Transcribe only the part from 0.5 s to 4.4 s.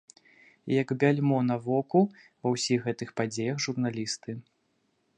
І як бяльмо на воку ва ўсіх гэтых падзеях журналісты.